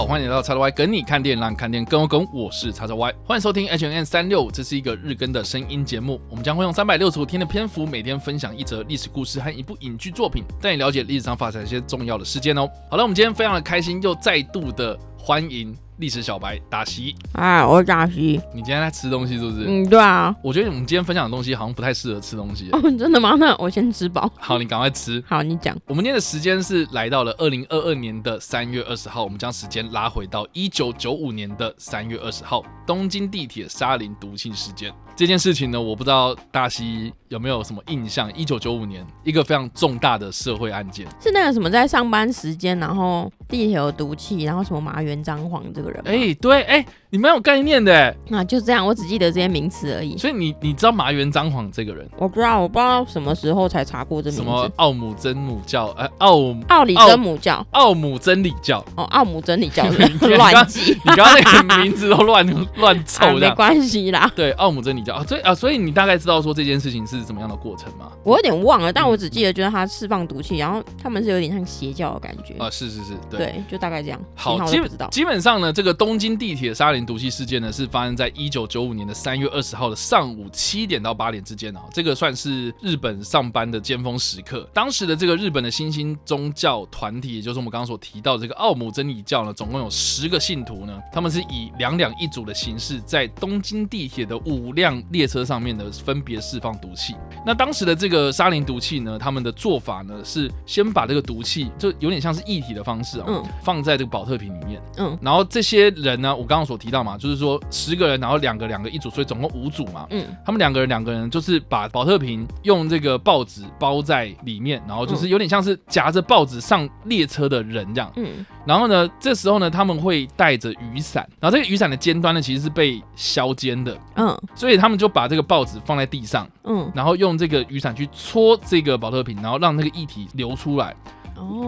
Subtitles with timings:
[0.00, 2.26] 好，欢迎来到叉叉 Y 跟你看电影，让看电影更有梗。
[2.32, 6.18] 我是叉叉 Y，欢迎收听 H N N 三六，这是一个日更的声音节目。
[6.30, 12.66] 我们将会用三百六十五天的篇幅，每天分享一则历史故事和一部影剧作品，带你了解历史上发生一些重要的事件哦。
[12.90, 17.14] 好了，我们今天非常的开心，又再度的欢迎历史小白达西。
[17.34, 18.40] 哎，我是大西。
[18.54, 19.66] 你今天在吃东西是不是？
[19.68, 20.34] 嗯，对啊。
[20.42, 22.70] 我觉得我们今天分享的东西好像不太适合吃东西。
[22.72, 23.36] 哦，真的吗？
[23.38, 24.28] 那我先吃饱。
[24.38, 25.22] 好，你赶快吃。
[25.28, 25.76] 好，你讲。
[25.86, 34.90] 我们今天的时间是来到了二零二二年的三月二十号，我们将时间拉回到一九九五年的三月二十号，东京地铁沙林毒气事件。
[35.14, 38.34] 这件事情呢，我不知道大西有没有什么印象？
[38.34, 46.02] 一九九五年，一个非常重大的社会案件，是那个什么在上班时间，然后地铁有毒气，然后什么麻原彰晃这个人。
[46.06, 48.16] 哎，对，哎，你蛮有概念的。
[48.28, 50.16] 那就这样，我只记得这些名词而已。
[50.16, 52.08] 所以你你知道麻原张晃这个人？
[52.16, 54.42] 我不知道，我不知道什么时候才查过这名字。
[54.42, 55.88] 什么奥姆真母教？
[55.98, 57.64] 哎，奥奥里真母教？
[57.72, 58.84] 奥姆真理教？
[58.96, 59.86] 哦，奥姆真理教。
[60.36, 62.46] 乱记，你刚刚那个名字都乱
[62.78, 63.48] 乱凑的。
[63.48, 64.30] 没关系啦。
[64.34, 65.90] 对，奥姆真理教啊，所以啊，所以你。
[66.00, 68.10] 大概知道说这件事情是怎么样的过程吗？
[68.24, 74.18] 我有点忘了，但我只记得就是他释放毒气，然后他们是有点像邪教的感觉啊，是是是，对，就大概这样。
[74.34, 84.68] 好，基本基本上呢，这个东京地铁沙林毒气事件呢，是发生在一九九五年的三月二十号的上午七点到八点之间啊，这个算是日本上班的尖峰时刻。
[84.74, 95.90] 当时的这个日本的新兴宗教团体，也就是我们刚刚所提到这个奥姆真理教呢，总共有十个信徒呢，他们是以两两一组的形式，在东京地铁的五辆列车上面呢。
[96.04, 97.14] 分别释放毒气。
[97.46, 103.26] 那当时的这个沙林毒气呢，他们的做法呢是先把这个毒气，就有点像是液体的方式啊，
[103.62, 104.82] 放在这个保特瓶里面。
[104.98, 110.06] 嗯，然后这些人呢，我刚刚所提到嘛，就是说十个人，然后两个两个一组，所以总共五组嘛。
[110.10, 118.12] 嗯，他们两个人两个人就是把保特瓶用这个报纸包在里面，然后就是有点像是夹着报纸上列车的人这样。
[118.16, 123.98] 嗯，然后呢，这时候呢，他们会带着雨伞，然后这个雨伞的尖端呢其实是被削尖的。
[124.14, 125.80] 嗯，所以他们就把这个报纸。
[125.86, 130.94] 放在地上，嗯，然后用这个雨伞去搓这个保特瓶，然后让那个液体流出来。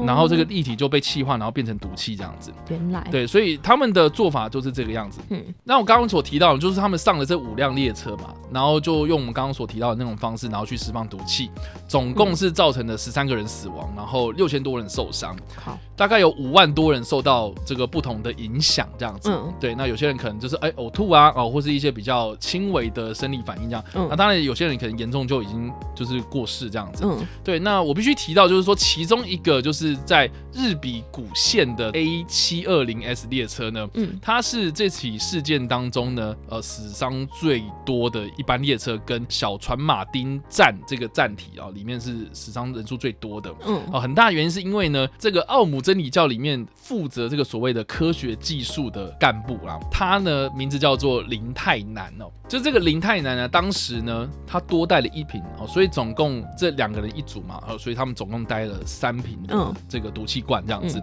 [0.07, 2.53] 然后这个液体就被气化，然后变成毒气这样子。
[2.69, 5.21] 原来对，所以他们的做法就是这个样子。
[5.31, 11.51] 嗯，那我刚刚所提到的，就是他们上了这五辆列车嘛，然后就用我们刚刚所提到的那种方式，然后去释放毒气，
[11.89, 15.37] 总共是造成了十三个人死亡，然后六千多人受伤。
[15.57, 19.31] 好，大概有五万多人受到这个不同的影响这样子。
[19.31, 23.85] 嗯，对，那有些人可能就是哎呕吐啊，哦，或是一些比较轻微的生理反应这样。
[23.95, 27.05] 嗯，那当然有些人可能严重就已经就是过世这样子。
[27.05, 59.75] 嗯，对，那我必须提到就是说其中一个就是在日比谷线的 A 七二零 S 列车呢，嗯，它是这起事件当中呢，呃，死伤最多的一班列车，跟小船马丁站这个站体啊，里面是死伤人数最多的，嗯，啊，很大原因是因为呢，这个奥姆真理教里面负责这个所谓的科学技术的干部啊，他呢名字叫做林泰南哦，就这个林泰南呢，当时呢，他多带了一瓶哦，所以总共这两个人一组嘛，哦，所以他们总共带了三瓶，嗯。
[59.89, 61.03] 这个毒气罐这样子，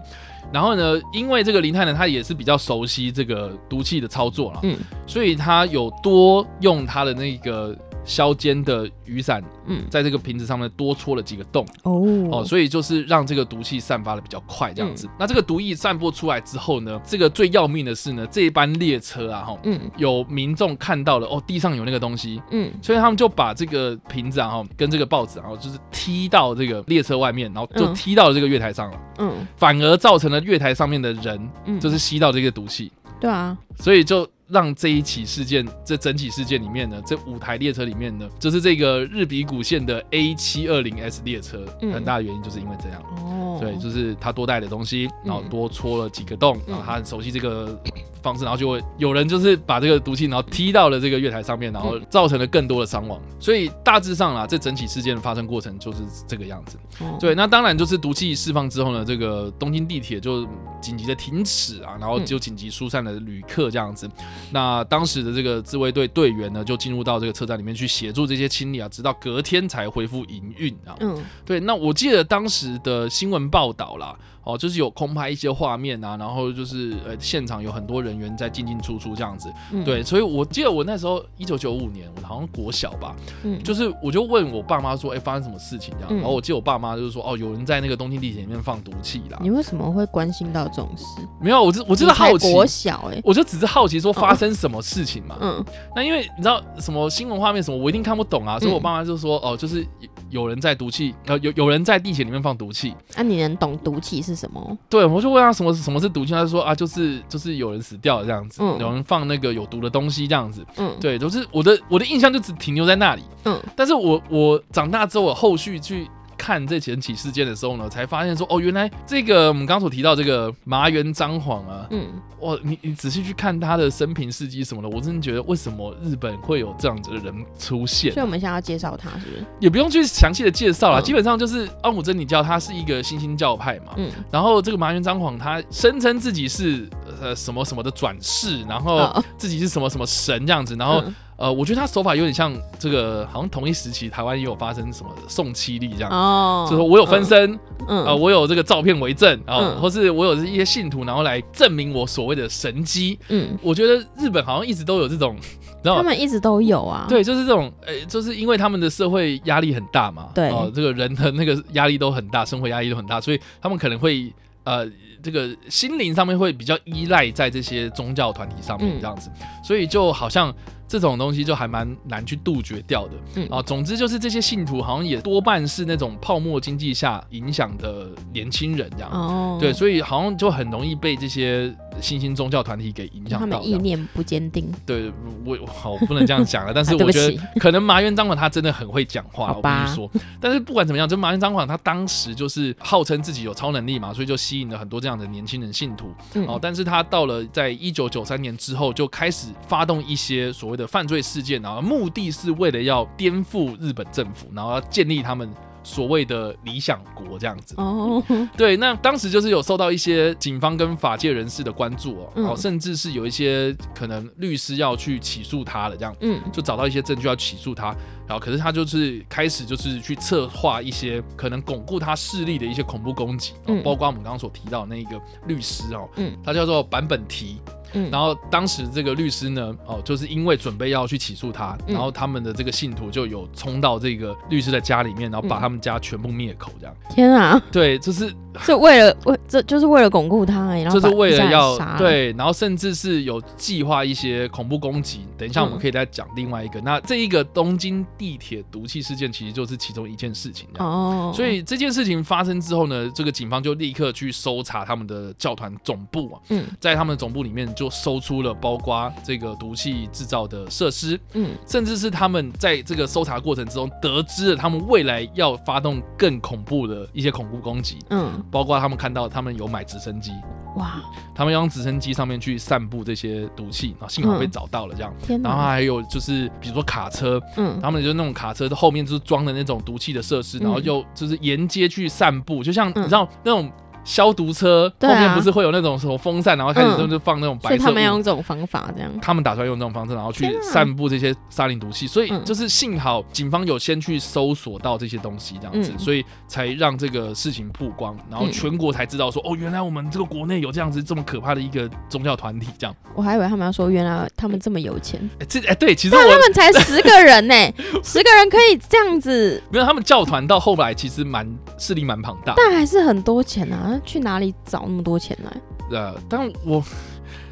[0.52, 4.76] 然后呢，因为这个林泰呢，他也是比较熟悉这个毒气的操作了，嗯，
[5.06, 7.76] 所以他有多用他的那个。
[8.10, 12.02] 削尖的雨伞，嗯，在这个瓶子上面多戳了几个洞，哦。
[12.32, 15.08] 哦，所以就是让这个毒气散发的比较快，这样子。
[15.18, 32.90] 那这个毒液散播出来之后呢，这个最要命的是呢，这一班列车啊，哈，嗯，有民众看到了，哦，地上有那个东西，嗯，所以他们就把这个瓶子啊，哈，跟这个报纸，然后就是踢到这个列车外面，然后就踢到了这个月台上了，嗯，反而造成了月台上面的人，嗯，就是吸到这个毒气，
[33.20, 34.28] 对啊，所以就。
[34.50, 43.02] 让这一起事件，这整起事件里面呢，这五台列车里面呢，就是这个日比谷线的 A 七二零 S 列车，很大的原因就是因为这样。
[43.24, 47.80] 哦，对，就是他多带的东西，然后多戳了几个洞，然后他很熟悉这个。
[48.22, 53.20] 方式，然后就会有人就是把这个毒气，然后踢到了这个月台上面，然后造成了更多的伤亡。
[53.38, 56.78] 所以大致上啊，这整起事件的发生过程就是这个样子。
[57.18, 60.46] 对，那当然就是毒气释放之后呢，这个东京地铁就
[60.80, 64.08] 紧急的停止啊，然后就紧急疏散了旅客这样子。
[64.50, 70.94] 那当时的这个自卫队队员呢，就进入到这个车站里面去协助这些清理啊，直到隔天才恢复营运啊。
[71.00, 71.60] 嗯，对。
[71.60, 74.16] 那我记得当时的新闻报道啦。
[74.42, 79.52] 哦，就是有空拍一些画面啊，然后就是呃，现场有很多人员在进进出出这样子，
[79.84, 85.94] 对，所以我记得我那时候一九九五年，我好像国小吧，嗯，就是我就问我爸妈说，哎，发生什么事情？
[85.98, 89.38] 这样，然后我记得我爸妈就是说，哦，有人在那个东京地铁里面放毒气啦。
[89.42, 91.04] 你为什么会关心到这种事？
[91.40, 95.64] 没有，我就我就是好奇，国小哎，我就只是好奇说发生什么事情嘛，嗯，
[95.94, 99.86] 那因为你知道什么新闻画面什么，我一定看不懂啊，所以我爸妈就说，哦，就是
[100.30, 102.94] 有人在毒气，呃，有有人在地铁里面放毒气。
[103.16, 104.78] 那你能懂毒气是什么？
[104.88, 110.64] 对，我就问他什么什么是毒气，他就说啊，就是就是有人死掉了这样子，有人放那个有毒的东西这样子。
[110.76, 113.22] 嗯，对，都是我的我的印象就只停留在那里。
[113.44, 116.08] 嗯，但是我我长大之后，我后续去。
[116.40, 122.08] 看这前起事件的时候呢，才发现说哦，原来这个我们刚所提到这个麻原彰晃啊，嗯，
[122.40, 128.10] 哇，你你仔细去看他的生平事迹什么的，我真的觉得为什么日本会有这样子的人出现？
[128.14, 129.44] 所以我们现在要介绍他，是不是？
[129.60, 136.88] 也不用去详细的介绍了，基本上就是奥姆真理教，他是一个新兴教派嘛，嗯，然后这个麻原彰晃他声称自己是
[137.20, 141.04] 呃什么什么的转世，然后自己是什么什么神这样子，然后。
[141.40, 147.58] 呃，我觉得他手法有点像这个，好像同一时期台湾也有发生什么宋七力这样，哦，就说我有分身，
[147.88, 155.34] 嗯，呃，我有这个照片为证，啊，或是我有一些信徒，然后来证明我所谓的神机，嗯，我觉得日本好像一直都有这种，
[155.82, 164.30] 他们一直都有啊，对，就是这种，呃，就是因为他们的社会压力很大嘛，对，哦，这个人的那个压力都很大，生活压力都很大，所以他们可能会，
[164.64, 164.86] 呃，
[165.22, 169.30] 这个心灵上面会比较依赖在这些宗教团体上面这样子，
[169.64, 170.54] 所以就好像。
[170.90, 183.58] 这种东西就还蛮难去杜绝掉的，嗯啊，总之就是这些信徒好像也多半是那种泡沫经济下影响的年轻人这样，哦，对，所以好像就很容易被这些新兴宗教团体给影响到。
[183.58, 184.68] 他们意念不坚定。
[184.84, 185.12] 对，
[185.44, 190.10] 我好不能这样讲了，但是我觉得可能麻原彰晃他真的很会讲话，我跟你说。
[190.40, 196.12] 但是不管怎么样，就麻原彰晃他当时就是号称自己有超能力嘛，所以就吸引了很多这样的年轻人信徒。
[196.48, 200.90] 哦，但是他到了在一九九三年之后，就开始发动一些所谓的。
[200.90, 205.48] 犯罪事件，然后目的是为了要颠覆日本政府，然后要建立他们。
[205.82, 207.74] 所谓的理想国这样子。
[207.78, 208.22] 哦，
[208.54, 217.96] 对，那当时就是有受到一些警方跟法界人士的关注哦，哦，甚至是有一些可能律师要去起诉他了这样，嗯，就找到一些证据要起诉他，
[218.28, 227.56] 然后可是他就是开始就是去策划一些可能巩固他势力的一些恐怖攻击，嗯，包括我们刚刚所提到那一个律师哦，嗯，他叫做坂本提，
[227.94, 235.70] 嗯，然后当时这个律师呢，哦，就是因为准备要去起诉他，然后他们的这个信徒就有冲到这个律师的家里面，然后把他。
[235.70, 237.62] 们家全部灭口，这样天啊！
[237.70, 238.28] 对，就是
[238.58, 245.20] 是为了为这就是为了巩固他，然后就是为了要对，然后甚至是有计划一些恐怖攻击。
[245.38, 246.80] 等一下我们可以再讲另外一个。
[246.80, 251.32] 那这一个东京地铁毒气事件其实就是其中一件事情哦。
[251.32, 256.40] 所以这件事情发生之后呢，这个警方就立刻去搜查他们的教团总部啊。
[256.48, 261.18] 嗯，在他们的总部里面就搜出了包括这个毒气制造的设施。
[261.34, 265.56] 嗯，甚至是他们在这个搜查过程之中得知了他们未来要。
[265.70, 270.32] 发动更恐怖的一些恐怖攻击，嗯，包括他们看到他们有买直升机，
[270.76, 271.00] 哇，
[271.32, 283.70] 他们要用直升机上面去散布这些毒气，然后幸好被找到了这样，然后还有就是比如说卡车，嗯，他们就那种卡车的后面就是装的那种毒气的设施，然后又就是沿街去散布，就像你知道那种。
[284.10, 287.84] 消毒车后面不是会有那种什么风扇，然后开始就放那种白色。
[287.84, 289.10] 他们用这种方法这样。
[289.22, 292.08] 他们打算用这种方式，然后去散布这些沙林毒气。
[292.08, 302.66] 所以就是幸好警方有先去搜索到这些东西，这样子，所以才让这个事情曝光，然后全国才知道说，哦，原来我们这个国内有这样子这么可怕的一个宗教团体。
[302.76, 305.20] 这样，我还以为他们要说，原来他们这么有钱。
[305.38, 307.54] 哎，这哎对，其实他们才十个人呢，
[308.02, 309.62] 十个人可以这样子。
[309.70, 311.46] 没有，他们教团到后来其实蛮
[311.78, 314.54] 势力蛮庞大，但还是很多钱啊，去哪里？
[314.64, 315.98] 找那么多钱来？
[315.98, 316.82] 呃，但我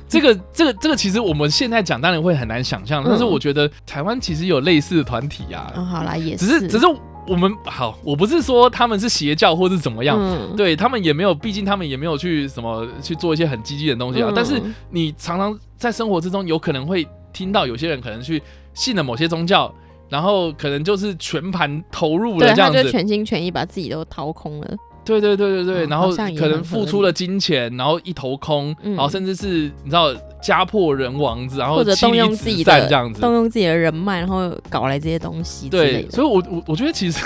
[0.09, 5.73] 这个这个这个， 其实我们现在讲当然会很难想象，但是我觉得台湾其实有类似的团体啊。
[5.77, 6.87] 嗯，好啦，也是，只是只是
[7.27, 10.19] 我们好，我不是说他们是邪教或是怎么样，
[10.57, 14.33] 对他们也没有，毕竟他们也没有去什么去做一些很激进的东西啊。
[14.35, 19.71] 但是你常常在生活之中有可能会听到有些人可能去信了某些宗教，
[20.09, 24.77] 然后可能就是全盘投入了这样子，全心全意把自己都掏空了。
[25.09, 35.69] 对对对对对，然后可能付出了金钱，然后一头空，然后甚至是你知道家破人亡，然后或者动用自己的这样子，动用自己的人脉，然后搞来这些东西。
[35.71, 37.25] 对，所以我我我觉得其实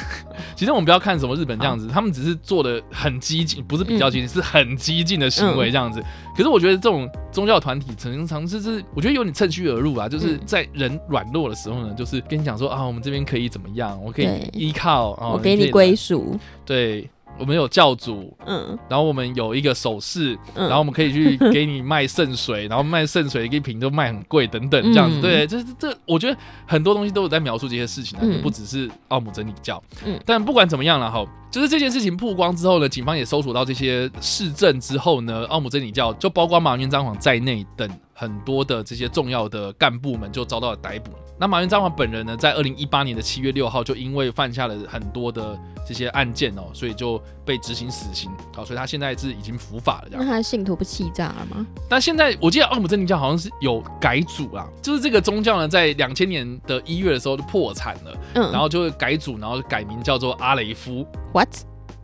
[0.55, 6.01] 其实我们不要看什么日本这样子，他们只是做的很激进，不是比较激进，是很激进的行为这样子。
[6.37, 17.11] 可是我觉得这种宗教团体常常是是，我觉得有点趁虚而入啊，就是在人软弱的时候呢，就是跟你讲说啊，我们这边可以怎么样，我可以依靠，我给你归属，对。
[17.39, 41.11] 我们有教主，嗯，然后我们有一个手势，然后我们可以去给你卖圣水，然后卖圣水一瓶都卖很贵等等这样子，对，就是这，我觉得很多东西都有在描述这些事情啊，不只是奥姆真理教，嗯，但不管怎么样了哈，就是这件事情曝光之后呢，警方也搜索到这些市政之后呢，奥姆真理教就包括马云、张晃在内等很多的这些重要的干部们就遭到了逮捕。
[41.43, 48.31] 那马云张王本人呢，在二零一八年的七月六号，就因为犯下了很多的这些案件哦，所以就被执行死刑。
[48.55, 50.09] 好，所以他现在是已经伏法了。
[50.09, 51.67] 这样，那他的信徒不气炸了吗？
[51.89, 61.05] 但现在我记得奥姆真理教好像是有改组啦，就是这个宗教呢，在两千年的一月的时候就破产了，嗯，然后就改组，然后改名叫做阿雷夫。
[61.33, 61.49] What？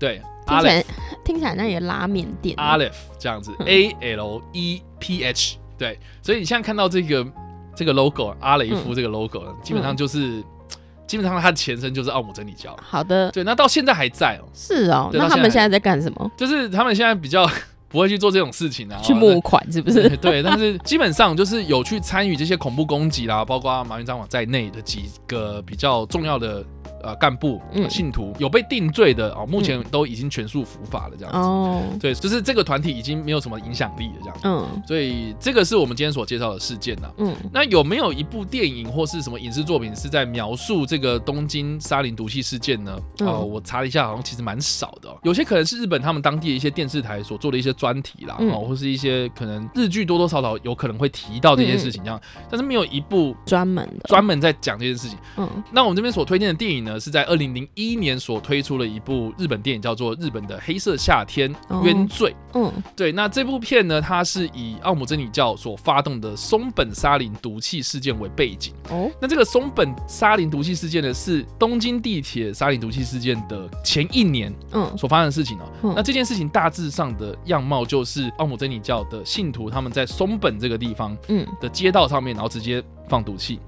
[0.01, 0.85] 对，听起来
[1.25, 2.57] 听起来那也拉面店。
[2.59, 5.59] 阿雷夫这样子，A L E P H。
[5.79, 7.25] 对，所以你现在看到这个。
[7.79, 10.43] 这个 logo 阿雷夫这个 logo 基本上就是，
[11.07, 12.77] 基本上它的前身就是奥姆真理教。
[12.83, 14.45] 好的，对，那到现在还在哦。
[14.53, 16.29] 是哦，那他们现在在干什么？
[16.37, 17.49] 就是他们现在比较
[17.89, 20.09] 不会去做这种事情啊，去募款是不是？
[20.19, 26.65] 对，但是基本上就是有去参与这些恐怖攻击啦，包括马云张网在内的几个比较重要的。
[27.03, 31.39] 呃，干部、信徒有被定罪的哦，目前都已经全数伏法了，这样子。
[31.39, 34.39] 哦，对，就是这个团体已经没有什么影响力了，这样。
[34.45, 37.11] 嗯，所以这个是我们今天所介绍的事件呐。
[37.19, 42.99] 嗯，那有没有一部电影或是什么影视作品是在描述这个东京沙林毒气事件呢？
[43.21, 45.09] 哦，我查了一下，好像其实蛮少的。
[45.23, 55.19] 有些可能是日本他们当地的一些电视台所做的一些专题啦，哦，或是一些可能日剧多多少少有可能会提到这件事情这样，但是没有一部专门的专门在讲这件事情。
[55.37, 56.99] 嗯，那我们这边所推荐的电影呢？
[56.99, 61.55] 是在二零零一年所推出了一部日本电影，叫做《日本的黑色夏天
[61.85, 62.31] 冤罪》。
[62.55, 68.73] 嗯，对，那这部片呢，它是以奥姆真理教所发动的松本沙林毒气事件为背景。
[68.91, 75.93] 哦，那这个松本沙林毒气事件呢，是东京地铁沙林毒气事件的前一年，嗯，所发生的事情哦。
[75.95, 83.61] 那这件事情大致上的样貌就是奥姆真理教的信徒他们在松本这个地方，嗯，的街道上面，然后直接放毒气。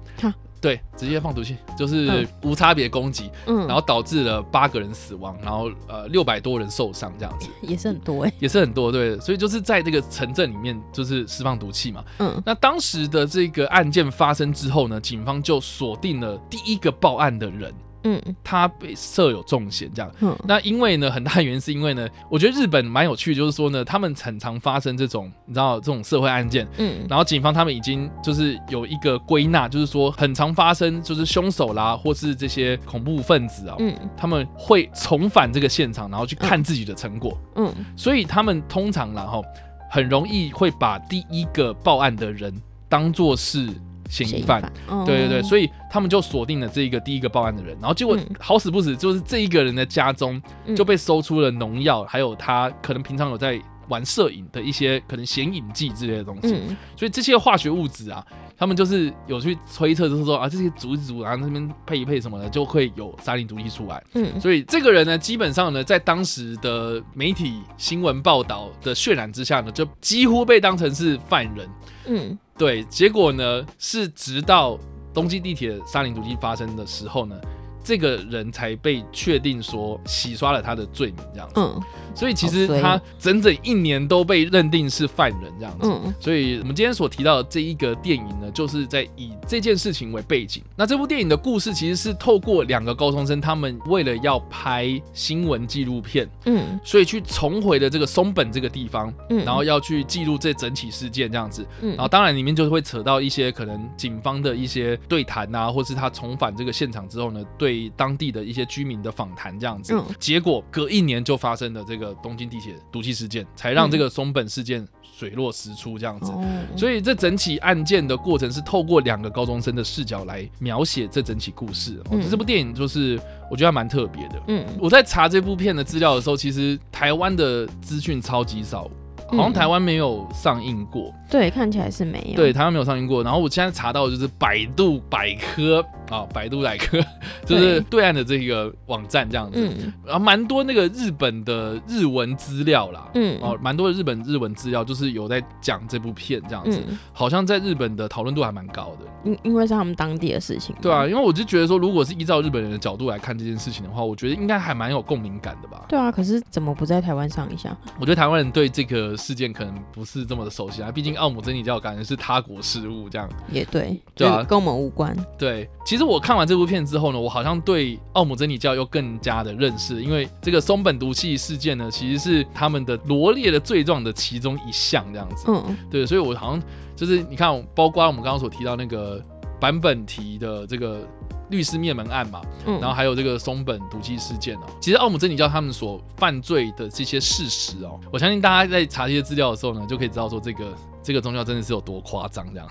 [0.61, 17.73] 对，直接放毒气，就是无差别攻击，嗯，然后导致了八个人死亡，然后呃六百多人受伤，这样子也是很多哎，也是很多，对，所以就是在这个城镇里面，就是释放毒气嘛，嗯，那当时的这个案件发生之后呢，警方就锁定了第一个报案的人。
[18.03, 20.11] 嗯，他被设有重嫌这样。
[20.21, 26.67] 嗯，那因为呢，很大原因是因为呢，我觉得日本蛮有趣，就是说呢，他们很常发生这种，你知道这种社会案件。
[26.77, 37.37] 嗯，然后警方他们已经就是有一个归纳，就是说很常发生，就是凶手啦，或是这些恐怖分子啊，嗯，他们会重返这个现场，然后去看自己的成果。
[37.55, 39.43] 嗯，所以他们通常然后
[39.89, 42.53] 很容易会把第一个报案的人
[42.89, 43.69] 当做是。
[44.11, 44.61] 嫌疑犯，
[45.05, 50.39] 对对对，所以他们就锁定了这一个第一个报案的人，然后结果好死不死，就是这一个人的家中
[50.75, 53.59] 就被搜出了农药，还有他可能平常有在
[53.91, 56.47] 玩摄影的一些可能显影剂之类的东西，
[56.95, 58.25] 所以这些化学物质啊，
[58.57, 64.01] 他们就是有去推测，就是说啊，这些煮一煮，然后那边配一配什么的，就会有沙林毒气出来。
[64.13, 71.69] 嗯，所以这个人呢，基本上呢，在当时的媒体新闻报道的渲染之下呢，就几乎被当成是犯人。
[72.07, 72.39] 嗯。
[72.57, 74.77] 对，结果呢是直到
[75.15, 77.35] 东京地铁沙林毒气发生的时候呢，
[77.83, 81.85] 这个人才被确定说洗刷了他的罪名，这样子。
[82.13, 90.61] 所以其实他整整一年都被认定是犯人这样子，所以我们今天所提到的这一个电影呢，就是在以这件事情为背景。
[90.75, 112.01] 那这部电影的故事其实是透过两个高中生，他们为了要拍新闻纪录片，嗯，所以去重回了这个松本这个地方，嗯，然后要去记录这整起事件这样子，嗯，然后当然里面就会扯到一些可能警方的一些对谈啊，或是他重返这个现场之后呢，对当地的一些居民的访谈这样子，结果隔一年就发生了这个。
[112.01, 116.33] 个东京地铁毒气事件，才让这个松本事件水落石出这样子。
[116.75, 122.01] 所以这整起案件的过程是透过两个高中生的视角来描写这整起故事。
[122.27, 124.41] 这部电影就是我觉得蛮特别的。
[124.47, 128.89] 嗯，我在查这部片的资料的时候，其实台湾的资讯超级少。
[129.31, 132.35] 好像台湾没有上映过，对，看起来是没有。
[132.35, 133.23] 对，台湾没有上映过。
[133.23, 136.99] 然后我现在查到就是百度百科啊，百度百科
[137.45, 139.69] 就是对岸的这个网站这样子，
[140.05, 146.81] 然后蛮多那个日本的日文资料啦，嗯，哦，蛮多的日本日文资料，就是有在讲这部片这样子，
[147.13, 149.05] 好像在日本的讨论度还蛮高的。
[149.23, 150.75] 因因为是他们当地的事情。
[150.81, 155.85] 对啊，因为我就觉得说，如果是依照日本人的角度来看这件事情的话，我觉得应该还蛮有共鸣感的吧。
[155.87, 157.75] 对啊，可是怎么不在台湾上一下？
[157.99, 159.15] 我觉得台湾人对这个。
[159.21, 165.15] 事件可能不是这么的熟悉啊，毕竟奥姆真理教感觉是他国事务这样，也对，对啊，跟我们无关。
[165.37, 175.45] 对，其实我看完这部片之后呢，我好像对奥姆真理教又更加的认识，因为这个松本毒气事件呢，其实是他们的罗列的罪状的其中一项这样子。
[175.47, 176.63] 嗯，对，所以我好像
[176.95, 179.23] 就是你看，包括我们刚刚所提到那个
[179.59, 181.07] 版本题的这个。
[181.51, 184.61] 律师灭门案嘛，然后还有这个松本毒气事件哦。
[184.79, 192.67] 其实奥姆真理教他们所犯罪的这些事实哦，我相信大家在查这些资料的时候呢，就可以知道说这个这个宗教真的是有多夸张这样。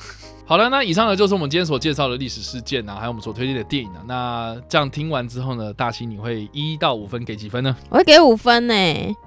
[0.50, 4.02] 好了，那以上呢就是我们今天所介绍的历史事件啊，还有我们所推荐的电影啊。
[4.08, 7.76] 那这样听完之后呢，大西你会一到五分给几分呢？
[7.88, 8.74] 我会给五分呢，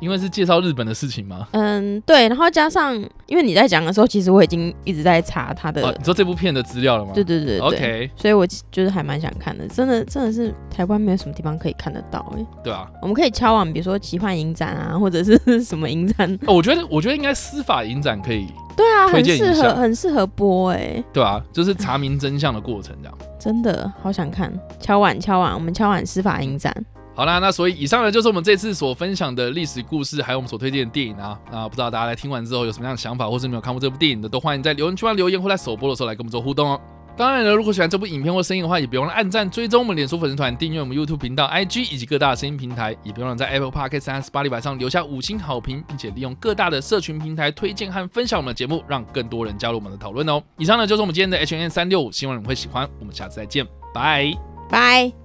[0.02, 1.48] 因为是介绍日本的事情吗？
[1.52, 2.28] 嗯，对。
[2.28, 2.94] 然后加上，
[3.26, 7.14] 因为你在讲的时候，其实我已经一直在查他的，你说这部片的资料了吗？
[7.16, 8.12] 对对对，OK。
[8.18, 12.46] 所以我觉得还蛮想看的，真的真的是台湾没有什么地方可以看得到哎。
[12.62, 16.38] 对啊，我们可以敲往比如说奇幻影展啊，或者是什么影展。
[16.46, 18.48] 我觉得我觉得应该司法影展可以。
[18.76, 21.02] 对啊，很适合很适合播哎。
[21.14, 23.18] 对啊，就是查明真相的过程这样。
[23.40, 26.74] 真的好想看，敲碗敲碗，我们敲碗司法影展。
[27.16, 31.40] 好啦，那所以以上呢就是我们这次所分享的历史故事，还有我们所推荐的电影啊。
[31.52, 36.82] 那不知道大家在听完之后有什么样的想法，或是没有看过这部电影的，都欢迎在留言区留言，或在首播的时候来跟我们做互动哦。
[37.16, 50.42] 当然了，如果喜欢这部影片或声音的话，也别忘了按赞、追踪我们脸书粉丝团、订阅我们 YouTube 频道、IG 以及各大声音平台，也别忘了在 Apple Podcast 和 Spotify 上留下五星好评，并且利用各大的社群平台推荐和分享我们的节目，让更多人加入我们的讨论哦。
[50.58, 52.90] 以上呢就是我们今天的 H N 三六五，希望你们会喜欢。
[53.00, 54.34] 我们下次再见，拜
[54.70, 55.23] 拜。